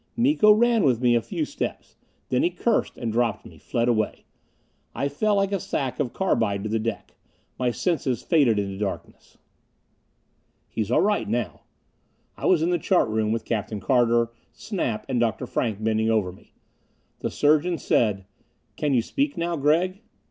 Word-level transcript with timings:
Miko 0.17 0.51
ran 0.51 0.81
with 0.83 0.99
me 0.99 1.13
a 1.13 1.21
few 1.21 1.45
steps. 1.45 1.95
Then 2.29 2.41
he 2.41 2.49
cursed 2.49 2.97
and 2.97 3.13
dropped 3.13 3.45
me, 3.45 3.59
fled 3.59 3.87
away. 3.87 4.25
I 4.95 5.07
fell 5.07 5.35
like 5.35 5.51
a 5.51 5.59
sack 5.59 5.99
of 5.99 6.11
carbide 6.11 6.63
to 6.63 6.69
the 6.69 6.79
deck. 6.79 7.13
My 7.59 7.69
senses 7.69 8.23
faded 8.23 8.57
into 8.57 8.79
blackness.... 8.79 9.37
"He's 10.67 10.89
all 10.89 11.01
right 11.03 11.29
now." 11.29 11.61
I 12.35 12.47
was 12.47 12.63
in 12.63 12.71
the 12.71 12.79
chart 12.79 13.09
room, 13.09 13.31
with 13.31 13.45
Captain 13.45 13.79
Carter, 13.79 14.31
Snap 14.51 15.05
and 15.07 15.19
Dr. 15.19 15.45
Frank 15.45 15.83
bending 15.83 16.09
over 16.09 16.31
me. 16.31 16.55
The 17.19 17.29
surgeon 17.29 17.77
said, 17.77 18.25
"Can 18.77 18.95
you 18.95 19.03
speak 19.03 19.37
now, 19.37 19.55
Gregg?" 19.55 20.01